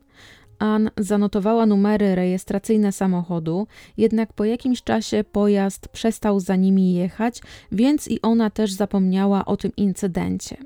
Ann 0.59 0.91
zanotowała 0.97 1.67
numery 1.67 2.15
rejestracyjne 2.15 2.93
samochodu, 2.93 3.67
jednak 3.97 4.33
po 4.33 4.45
jakimś 4.45 4.83
czasie 4.83 5.25
pojazd 5.25 5.89
przestał 5.89 6.41
za 6.41 6.57
nimi 6.57 6.95
jechać, 6.95 7.41
więc 7.73 8.09
i 8.09 8.23
ona 8.23 8.51
też 8.51 8.73
zapomniała 8.73 9.45
o 9.45 9.57
tym 9.57 9.73
incydencie. 9.77 10.57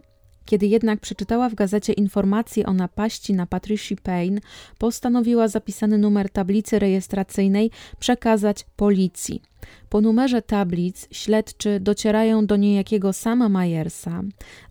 Kiedy 0.47 0.67
jednak 0.67 1.01
przeczytała 1.01 1.49
w 1.49 1.55
gazecie 1.55 1.93
informacje 1.93 2.67
o 2.67 2.73
napaści 2.73 3.35
na 3.35 3.47
Patricia 3.47 3.97
Payne, 4.03 4.41
postanowiła 4.79 5.49
zapisany 5.49 5.99
numer 5.99 6.31
tablicy 6.31 6.79
rejestracyjnej 6.79 7.71
przekazać 7.99 8.67
policji. 8.77 9.43
Po 9.89 10.01
numerze 10.01 10.43
tablic 10.43 11.09
śledczy 11.11 11.81
docierają 11.81 12.47
do 12.47 12.57
niejakiego 12.57 13.13
sama 13.13 13.49
Myersa, 13.49 14.23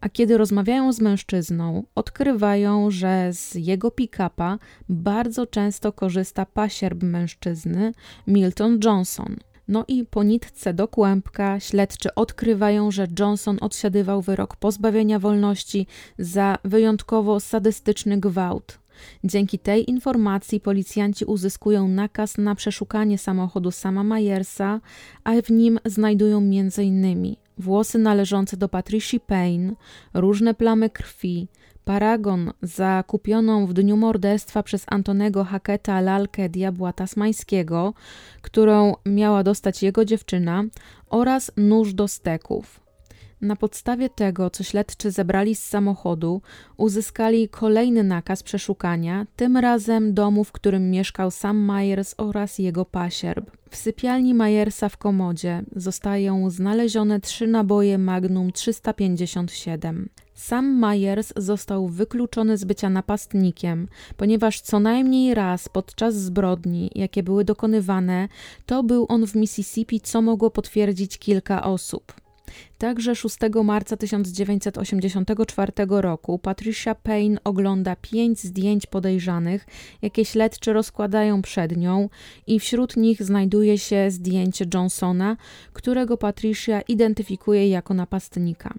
a 0.01 0.09
kiedy 0.09 0.37
rozmawiają 0.37 0.93
z 0.93 1.01
mężczyzną, 1.01 1.83
odkrywają, 1.95 2.91
że 2.91 3.29
z 3.33 3.55
jego 3.55 3.91
pick-upa 3.91 4.57
bardzo 4.89 5.47
często 5.47 5.91
korzysta 5.91 6.45
pasierb 6.45 7.03
mężczyzny 7.03 7.93
Milton 8.27 8.79
Johnson. 8.83 9.35
No 9.67 9.85
i 9.87 10.05
po 10.05 10.23
nitce 10.23 10.73
do 10.73 10.87
kłębka 10.87 11.59
śledczy 11.59 12.15
odkrywają, 12.15 12.91
że 12.91 13.07
Johnson 13.19 13.57
odsiadywał 13.61 14.21
wyrok 14.21 14.55
pozbawienia 14.55 15.19
wolności 15.19 15.87
za 16.19 16.57
wyjątkowo 16.63 17.39
sadystyczny 17.39 18.19
gwałt. 18.19 18.79
Dzięki 19.23 19.59
tej 19.59 19.89
informacji 19.89 20.59
policjanci 20.59 21.25
uzyskują 21.25 21.87
nakaz 21.87 22.37
na 22.37 22.55
przeszukanie 22.55 23.17
samochodu 23.17 23.71
sama 23.71 24.03
Myersa, 24.03 24.81
a 25.23 25.41
w 25.41 25.49
nim 25.49 25.79
znajdują 25.85 26.37
m.in. 26.37 27.35
włosy 27.57 27.97
należące 27.97 28.57
do 28.57 28.69
Patricia 28.69 29.19
Payne, 29.19 29.73
różne 30.13 30.53
plamy 30.53 30.89
krwi, 30.89 31.47
paragon 31.85 32.51
za 32.61 33.03
kupioną 33.07 33.65
w 33.67 33.73
dniu 33.73 33.97
morderstwa 33.97 34.63
przez 34.63 34.85
Antonego 34.87 35.43
Hacketa 35.43 36.01
lalkę 36.01 36.49
diabła 36.49 36.93
tasmańskiego, 36.93 37.93
którą 38.41 38.93
miała 39.05 39.43
dostać 39.43 39.83
jego 39.83 40.05
dziewczyna, 40.05 40.63
oraz 41.09 41.51
nóż 41.57 41.93
do 41.93 42.07
steków. 42.07 42.85
Na 43.41 43.55
podstawie 43.55 44.09
tego, 44.09 44.49
co 44.49 44.63
śledczy 44.63 45.11
zebrali 45.11 45.55
z 45.55 45.63
samochodu, 45.63 46.41
uzyskali 46.77 47.49
kolejny 47.49 48.03
nakaz 48.03 48.43
przeszukania, 48.43 49.25
tym 49.35 49.57
razem 49.57 50.13
domu, 50.13 50.43
w 50.43 50.51
którym 50.51 50.91
mieszkał 50.91 51.31
sam 51.31 51.57
Myers 51.57 52.15
oraz 52.17 52.59
jego 52.59 52.85
pasierb. 52.85 53.51
W 53.69 53.75
sypialni 53.75 54.33
Myersa 54.33 54.89
w 54.89 54.97
komodzie 54.97 55.63
zostają 55.75 56.49
znalezione 56.49 57.19
trzy 57.19 57.47
naboje 57.47 57.97
Magnum 57.97 58.51
357. 58.51 60.09
Sam 60.35 60.79
Myers 60.79 61.33
został 61.35 61.87
wykluczony 61.87 62.57
z 62.57 62.63
bycia 62.63 62.89
napastnikiem, 62.89 63.87
ponieważ 64.17 64.61
co 64.61 64.79
najmniej 64.79 65.33
raz 65.33 65.69
podczas 65.69 66.15
zbrodni, 66.15 66.91
jakie 66.95 67.23
były 67.23 67.45
dokonywane, 67.45 68.27
to 68.65 68.83
był 68.83 69.05
on 69.09 69.27
w 69.27 69.35
Mississippi, 69.35 70.01
co 70.01 70.21
mogło 70.21 70.51
potwierdzić 70.51 71.17
kilka 71.17 71.63
osób. 71.63 72.13
Także 72.77 73.15
6 73.15 73.37
marca 73.63 73.97
1984 73.97 75.71
roku 75.89 76.39
Patricia 76.39 76.95
Payne 76.95 77.37
ogląda 77.43 77.95
pięć 77.95 78.39
zdjęć 78.39 78.85
podejrzanych, 78.85 79.65
jakie 80.01 80.25
śledczy 80.25 80.73
rozkładają 80.73 81.41
przed 81.41 81.77
nią, 81.77 82.09
i 82.47 82.59
wśród 82.59 82.97
nich 82.97 83.23
znajduje 83.23 83.77
się 83.77 84.11
zdjęcie 84.11 84.65
Johnsona, 84.73 85.37
którego 85.73 86.17
Patricia 86.17 86.81
identyfikuje 86.81 87.69
jako 87.69 87.93
napastnika. 87.93 88.73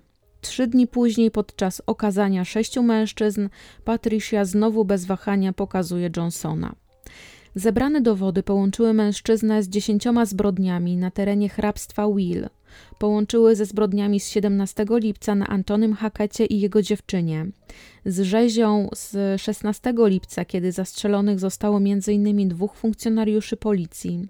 Trzy 0.46 0.66
dni 0.66 0.86
później, 0.86 1.30
podczas 1.30 1.82
okazania 1.86 2.44
sześciu 2.44 2.82
mężczyzn, 2.82 3.48
Patricia 3.84 4.44
znowu 4.44 4.84
bez 4.84 5.04
wahania 5.04 5.52
pokazuje 5.52 6.10
Johnsona. 6.16 6.74
Zebrane 7.54 8.00
dowody 8.00 8.42
połączyły 8.42 8.94
mężczyznę 8.94 9.62
z 9.62 9.68
dziesięcioma 9.68 10.26
zbrodniami 10.26 10.96
na 10.96 11.10
terenie 11.10 11.48
hrabstwa 11.48 12.08
Will. 12.08 12.48
Połączyły 12.98 13.56
ze 13.56 13.66
zbrodniami 13.66 14.20
z 14.20 14.28
17 14.28 14.86
lipca 14.90 15.34
na 15.34 15.46
Antonym 15.46 15.94
Hakecie 15.94 16.44
i 16.46 16.60
jego 16.60 16.82
dziewczynie, 16.82 17.46
z 18.04 18.20
rzezią 18.20 18.88
z 18.94 19.40
16 19.40 19.94
lipca, 19.96 20.44
kiedy 20.44 20.72
zastrzelonych 20.72 21.40
zostało 21.40 21.76
m.in. 21.76 22.48
dwóch 22.48 22.74
funkcjonariuszy 22.74 23.56
policji. 23.56 24.28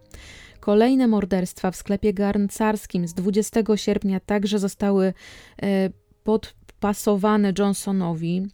Kolejne 0.61 1.07
morderstwa 1.07 1.71
w 1.71 1.77
sklepie 1.77 2.15
garncarskim 2.15 3.09
z 3.09 3.15
20 3.15 3.61
sierpnia 3.77 4.21
także 4.21 4.59
zostały 4.59 5.13
e, 5.63 5.91
podpasowane 6.27 7.53
Johnsonowi. 7.59 8.47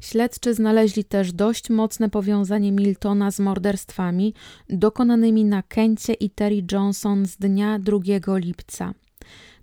Śledczy 0.00 0.54
znaleźli 0.54 1.04
też 1.04 1.32
dość 1.32 1.70
mocne 1.70 2.10
powiązanie 2.10 2.72
Miltona 2.72 3.30
z 3.30 3.40
morderstwami 3.40 4.34
dokonanymi 4.68 5.44
na 5.44 5.62
Kencie 5.62 6.12
i 6.14 6.30
Terry 6.30 6.64
Johnson 6.72 7.26
z 7.26 7.36
dnia 7.36 7.78
2 7.78 7.98
lipca. 8.36 8.94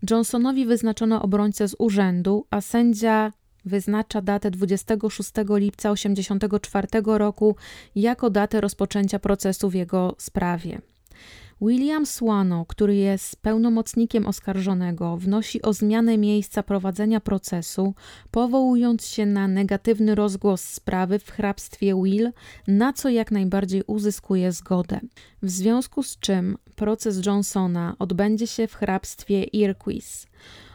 Johnsonowi 0.10 0.66
wyznaczono 0.66 1.22
obrońcę 1.22 1.68
z 1.68 1.76
urzędu, 1.80 2.46
a 2.52 2.62
sędzia 2.62 3.34
wyznacza 3.66 4.22
datę 4.22 4.52
26 4.52 5.32
lipca 5.50 5.94
1984 5.94 6.88
roku 7.06 7.56
jako 7.96 8.30
datę 8.30 8.62
rozpoczęcia 8.62 9.20
procesu 9.20 9.70
w 9.70 9.74
jego 9.74 10.16
sprawie. 10.18 10.82
William 11.62 12.06
Swano, 12.06 12.66
który 12.66 12.96
jest 12.96 13.36
pełnomocnikiem 13.36 14.28
oskarżonego, 14.28 15.18
wnosi 15.18 15.62
o 15.62 15.74
zmianę 15.74 16.18
miejsca 16.18 16.64
prowadzenia 16.64 17.20
procesu, 17.20 17.94
powołując 18.32 19.06
się 19.06 19.26
na 19.26 19.48
negatywny 19.48 20.16
rozgłos 20.16 20.62
sprawy 20.62 21.20
w 21.20 21.30
hrabstwie 21.30 21.96
Will, 22.04 22.32
na 22.68 22.94
co 22.94 23.10
jak 23.10 23.32
najbardziej 23.32 23.84
uzyskuje 23.88 24.52
zgodę. 24.52 25.00
W 25.42 25.50
związku 25.50 26.04
z 26.04 26.20
czym 26.20 26.58
proces 26.76 27.26
Johnsona 27.26 27.96
odbędzie 28.00 28.48
się 28.48 28.68
w 28.68 28.74
hrabstwie 28.74 29.44
Iroquois. 29.44 30.28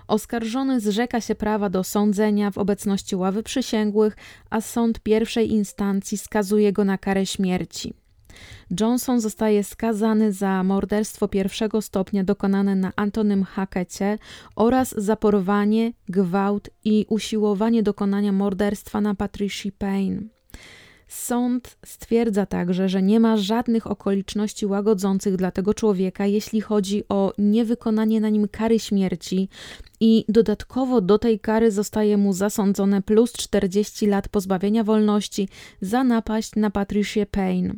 Oskarżony 0.08 0.80
zrzeka 0.80 1.20
się 1.20 1.34
prawa 1.34 1.70
do 1.70 1.84
sądzenia 1.84 2.50
w 2.50 2.58
obecności 2.58 3.16
ławy 3.16 3.42
przysięgłych, 3.42 4.16
a 4.50 4.60
sąd 4.60 5.00
pierwszej 5.00 5.52
instancji 5.52 6.18
skazuje 6.18 6.72
go 6.72 6.84
na 6.84 6.98
karę 6.98 7.26
śmierci. 7.26 8.03
Johnson 8.80 9.20
zostaje 9.20 9.64
skazany 9.64 10.32
za 10.32 10.62
morderstwo 10.62 11.28
pierwszego 11.28 11.82
stopnia 11.82 12.24
dokonane 12.24 12.74
na 12.74 12.92
Antonym 12.96 13.44
Hackecie 13.44 14.18
oraz 14.56 14.94
za 14.98 15.16
porwanie, 15.16 15.92
gwałt 16.08 16.70
i 16.84 17.06
usiłowanie 17.08 17.82
dokonania 17.82 18.32
morderstwa 18.32 19.00
na 19.00 19.14
Patricia 19.14 19.70
Payne. 19.78 20.22
Sąd 21.08 21.76
stwierdza 21.84 22.46
także, 22.46 22.88
że 22.88 23.02
nie 23.02 23.20
ma 23.20 23.36
żadnych 23.36 23.86
okoliczności 23.86 24.66
łagodzących 24.66 25.36
dla 25.36 25.50
tego 25.50 25.74
człowieka, 25.74 26.26
jeśli 26.26 26.60
chodzi 26.60 27.08
o 27.08 27.32
niewykonanie 27.38 28.20
na 28.20 28.28
nim 28.28 28.48
kary 28.48 28.78
śmierci, 28.78 29.48
i 30.00 30.24
dodatkowo 30.28 31.00
do 31.00 31.18
tej 31.18 31.40
kary 31.40 31.70
zostaje 31.70 32.16
mu 32.16 32.32
zasądzone 32.32 33.02
plus 33.02 33.32
40 33.32 34.06
lat 34.06 34.28
pozbawienia 34.28 34.84
wolności 34.84 35.48
za 35.80 36.04
napaść 36.04 36.50
na 36.56 36.70
Patricia 36.70 37.26
Payne. 37.26 37.74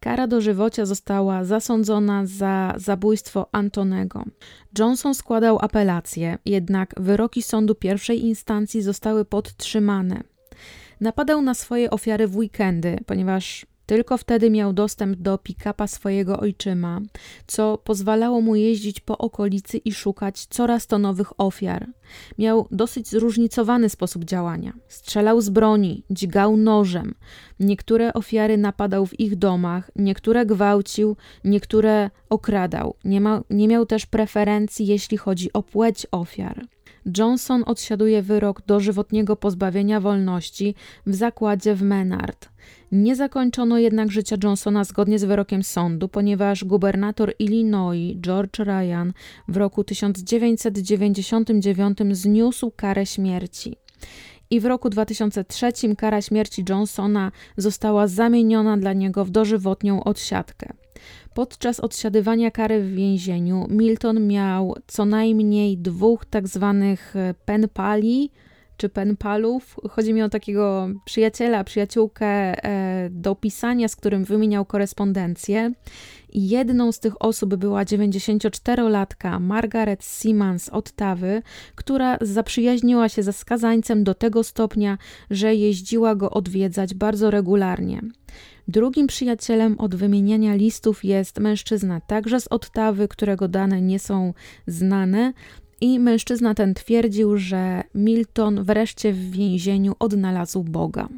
Kara 0.00 0.26
dożywocia 0.26 0.86
została 0.86 1.44
zasądzona 1.44 2.26
za 2.26 2.74
zabójstwo 2.76 3.48
Antonego. 3.52 4.24
Johnson 4.78 5.14
składał 5.14 5.58
apelację, 5.60 6.38
jednak 6.44 6.94
wyroki 6.96 7.42
sądu 7.42 7.74
pierwszej 7.74 8.24
instancji 8.24 8.82
zostały 8.82 9.24
podtrzymane. 9.24 10.22
Napadał 11.00 11.42
na 11.42 11.54
swoje 11.54 11.90
ofiary 11.90 12.26
w 12.28 12.36
weekendy, 12.36 12.98
ponieważ 13.06 13.66
tylko 13.86 14.18
wtedy 14.18 14.50
miał 14.50 14.72
dostęp 14.72 15.18
do 15.18 15.38
pick-upa 15.38 15.86
swojego 15.86 16.40
ojczyma, 16.40 17.00
co 17.46 17.78
pozwalało 17.78 18.40
mu 18.40 18.56
jeździć 18.56 19.00
po 19.00 19.18
okolicy 19.18 19.78
i 19.78 19.92
szukać 19.92 20.46
coraz 20.46 20.86
to 20.86 20.98
nowych 20.98 21.40
ofiar. 21.40 21.86
Miał 22.38 22.68
dosyć 22.70 23.08
zróżnicowany 23.08 23.88
sposób 23.88 24.24
działania. 24.24 24.72
Strzelał 24.88 25.40
z 25.40 25.50
broni, 25.50 26.04
dźgał 26.10 26.56
nożem. 26.56 27.14
Niektóre 27.60 28.12
ofiary 28.12 28.56
napadał 28.56 29.06
w 29.06 29.20
ich 29.20 29.36
domach, 29.36 29.90
niektóre 29.96 30.46
gwałcił, 30.46 31.16
niektóre 31.44 32.10
okradał. 32.30 32.94
Nie, 33.04 33.20
ma, 33.20 33.42
nie 33.50 33.68
miał 33.68 33.86
też 33.86 34.06
preferencji, 34.06 34.86
jeśli 34.86 35.16
chodzi 35.16 35.52
o 35.52 35.62
płeć 35.62 36.06
ofiar. 36.10 36.66
Johnson 37.18 37.62
odsiaduje 37.66 38.22
wyrok 38.22 38.62
dożywotniego 38.66 39.36
pozbawienia 39.36 40.00
wolności 40.00 40.74
w 41.06 41.14
zakładzie 41.14 41.74
w 41.74 41.82
Menard. 41.82 42.48
Nie 42.92 43.16
zakończono 43.16 43.78
jednak 43.78 44.10
życia 44.10 44.36
Johnsona 44.44 44.84
zgodnie 44.84 45.18
z 45.18 45.24
wyrokiem 45.24 45.62
sądu, 45.62 46.08
ponieważ 46.08 46.64
gubernator 46.64 47.32
Illinois 47.38 48.16
George 48.20 48.58
Ryan 48.58 49.12
w 49.48 49.56
roku 49.56 49.84
1999 49.84 51.98
zniósł 52.10 52.72
karę 52.76 53.06
śmierci. 53.06 53.76
I 54.50 54.60
w 54.60 54.64
roku 54.64 54.90
2003 54.90 55.72
kara 55.98 56.22
śmierci 56.22 56.64
Johnsona 56.68 57.32
została 57.56 58.06
zamieniona 58.06 58.76
dla 58.76 58.92
niego 58.92 59.24
w 59.24 59.30
dożywotnią 59.30 60.04
odsiadkę. 60.04 60.85
Podczas 61.34 61.80
odsiadywania 61.80 62.50
kary 62.50 62.82
w 62.82 62.94
więzieniu 62.94 63.66
Milton 63.70 64.26
miał 64.26 64.74
co 64.86 65.04
najmniej 65.04 65.78
dwóch 65.78 66.24
tak 66.24 66.48
zwanych 66.48 67.16
e, 67.16 67.34
penpali, 67.44 68.30
czy 68.76 68.88
penpalów. 68.88 69.76
Chodzi 69.90 70.14
mi 70.14 70.22
o 70.22 70.28
takiego 70.28 70.88
przyjaciela, 71.04 71.64
przyjaciółkę 71.64 72.26
e, 72.26 73.10
do 73.10 73.34
pisania, 73.34 73.88
z 73.88 73.96
którym 73.96 74.24
wymieniał 74.24 74.64
korespondencję. 74.64 75.72
Jedną 76.34 76.92
z 76.92 77.00
tych 77.00 77.22
osób 77.22 77.54
była 77.54 77.84
94-latka 77.84 79.40
Margaret 79.40 80.04
Simmons 80.04 80.68
Ottawy, 80.68 81.42
która 81.74 82.18
zaprzyjaźniła 82.20 83.08
się 83.08 83.22
ze 83.22 83.32
skazańcem 83.32 84.04
do 84.04 84.14
tego 84.14 84.44
stopnia, 84.44 84.98
że 85.30 85.54
jeździła 85.54 86.14
go 86.14 86.30
odwiedzać 86.30 86.94
bardzo 86.94 87.30
regularnie. 87.30 88.00
Drugim 88.68 89.06
przyjacielem 89.06 89.80
od 89.80 89.94
wymieniania 89.94 90.54
listów 90.54 91.04
jest 91.04 91.38
mężczyzna 91.40 92.00
także 92.00 92.40
z 92.40 92.46
Ottawy, 92.46 93.08
którego 93.08 93.48
dane 93.48 93.80
nie 93.80 93.98
są 93.98 94.34
znane. 94.66 95.32
I 95.80 96.00
mężczyzna 96.00 96.54
ten 96.54 96.74
twierdził, 96.74 97.36
że 97.36 97.82
Milton 97.94 98.64
wreszcie 98.64 99.12
w 99.12 99.30
więzieniu 99.30 99.94
odnalazł 99.98 100.64
Boga. 100.64 101.08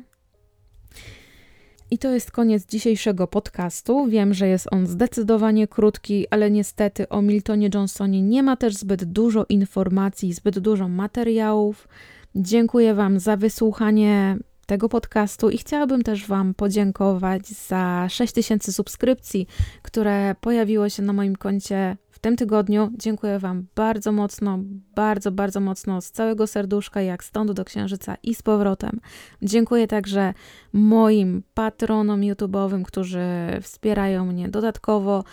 I 1.91 1.99
to 1.99 2.11
jest 2.15 2.31
koniec 2.31 2.67
dzisiejszego 2.67 3.27
podcastu. 3.27 4.07
Wiem, 4.07 4.35
że 4.35 4.49
jest 4.49 4.69
on 4.71 4.87
zdecydowanie 4.87 5.69
krótki, 5.69 6.27
ale 6.31 6.51
niestety 6.51 7.09
o 7.09 7.23
Miltonie 7.23 7.71
Johnsonie 7.75 8.23
nie 8.23 8.43
ma 8.43 8.57
też 8.57 8.75
zbyt 8.77 9.05
dużo 9.05 9.47
informacji, 9.49 10.33
zbyt 10.33 10.59
dużo 10.59 10.89
materiałów. 10.89 11.89
Dziękuję 12.35 12.95
Wam 12.95 13.21
za 13.21 13.37
wysłuchanie 13.37 14.39
tego 14.69 14.89
podcastu 14.89 15.51
i 15.51 15.59
chciałabym 15.59 16.03
też 16.03 16.27
Wam 16.27 16.55
podziękować 16.55 17.47
za 17.47 18.07
6000 18.09 18.73
subskrypcji, 18.73 19.47
które 19.83 20.35
pojawiło 20.41 20.89
się 20.89 21.03
na 21.03 21.13
moim 21.13 21.37
koncie 21.37 21.97
w 22.11 22.19
tym 22.19 22.37
tygodniu. 22.37 22.91
Dziękuję 22.99 23.39
Wam 23.39 23.67
bardzo 23.75 24.13
mocno, 24.13 24.59
bardzo, 24.95 25.33
bardzo 25.33 25.61
mocno 25.61 26.01
z 26.01 26.11
całego 26.11 26.47
serduszka, 26.47 27.01
jak 27.03 27.25
stąd 27.25 27.53
do 27.53 27.65
księżyca 27.65 28.17
i 28.23 28.35
z 28.35 28.43
powrotem. 28.43 29.01
Dziękuję 29.43 29.87
także 29.87 30.35
moim 30.73 31.43
patronom 31.55 32.21
YouTube'owym, 32.21 32.83
którzy 32.83 33.21
wspierają 33.63 34.27
mnie 34.27 34.49
dodatkowo. 34.49 35.25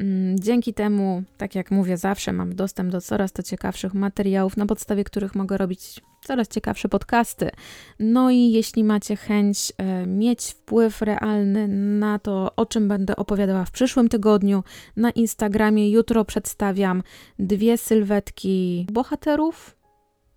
Mm, 0.00 0.38
dzięki 0.38 0.74
temu, 0.74 1.22
tak 1.36 1.54
jak 1.54 1.70
mówię 1.70 1.96
zawsze, 1.96 2.32
mam 2.32 2.54
dostęp 2.54 2.92
do 2.92 3.00
coraz 3.00 3.32
to 3.32 3.42
ciekawszych 3.42 3.94
materiałów, 3.94 4.56
na 4.56 4.66
podstawie 4.66 5.04
których 5.04 5.34
mogę 5.34 5.58
robić 5.58 6.00
coraz 6.24 6.48
ciekawsze 6.48 6.88
podcasty. 6.88 7.50
No 7.98 8.30
i 8.30 8.50
jeśli 8.50 8.84
macie 8.84 9.16
chęć 9.16 9.72
e, 9.78 10.06
mieć 10.06 10.44
wpływ 10.44 11.02
realny 11.02 11.68
na 11.98 12.18
to, 12.18 12.52
o 12.56 12.66
czym 12.66 12.88
będę 12.88 13.16
opowiadała 13.16 13.64
w 13.64 13.70
przyszłym 13.70 14.08
tygodniu, 14.08 14.64
na 14.96 15.10
Instagramie 15.10 15.90
jutro 15.90 16.24
przedstawiam 16.24 17.02
dwie 17.38 17.78
sylwetki 17.78 18.86
bohaterów. 18.92 19.83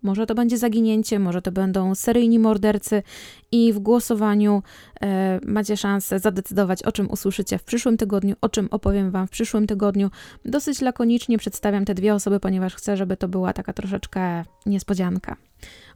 Może 0.02 0.26
to 0.26 0.34
będzie 0.34 0.58
zaginięcie, 0.58 1.18
może 1.18 1.42
to 1.42 1.52
będą 1.52 1.94
seryjni 1.94 2.38
mordercy, 2.38 3.02
i 3.52 3.72
w 3.72 3.78
głosowaniu 3.78 4.62
e, 5.00 5.40
macie 5.46 5.76
szansę 5.76 6.18
zadecydować, 6.18 6.82
o 6.82 6.92
czym 6.92 7.10
usłyszycie 7.10 7.58
w 7.58 7.64
przyszłym 7.64 7.96
tygodniu, 7.96 8.36
o 8.40 8.48
czym 8.48 8.68
opowiem 8.70 9.10
Wam 9.10 9.26
w 9.26 9.30
przyszłym 9.30 9.66
tygodniu. 9.66 10.10
Dosyć 10.44 10.80
lakonicznie 10.80 11.38
przedstawiam 11.38 11.84
te 11.84 11.94
dwie 11.94 12.14
osoby, 12.14 12.40
ponieważ 12.40 12.74
chcę, 12.74 12.96
żeby 12.96 13.16
to 13.16 13.28
była 13.28 13.52
taka 13.52 13.72
troszeczkę 13.72 14.44
niespodzianka 14.66 15.36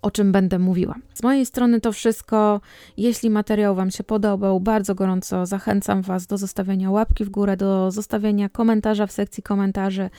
o 0.03 0.11
czym 0.11 0.33
będę 0.33 0.59
mówiła. 0.59 0.95
Z 1.15 1.23
mojej 1.23 1.47
strony 1.47 1.81
to 1.81 1.93
wszystko. 1.93 2.61
Jeśli 2.97 3.31
materiał 3.31 3.75
Wam 3.75 3.91
się 3.91 4.05
podobał, 4.05 4.61
bardzo 4.61 4.95
gorąco 4.95 5.47
zachęcam 5.47 6.03
Was 6.03 6.27
do 6.27 6.39
zostawienia 6.39 6.91
łapki 6.91 7.25
w 7.25 7.31
górę, 7.31 7.57
do 7.57 7.91
zostawienia 7.91 8.49
komentarza 8.49 9.07
w 9.07 9.13
sekcji 9.13 9.43
komentarzy. 9.43 10.11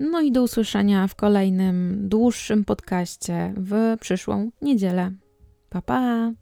No 0.00 0.20
i 0.20 0.32
do 0.32 0.42
usłyszenia 0.42 1.06
w 1.06 1.14
kolejnym 1.14 2.08
dłuższym 2.08 2.64
podcaście 2.64 3.54
w 3.56 3.96
przyszłą 4.00 4.50
niedzielę. 4.62 5.12
Pa 5.70 5.82
pa! 5.82 6.32